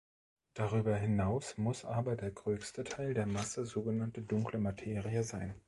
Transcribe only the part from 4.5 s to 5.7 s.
Materie sein.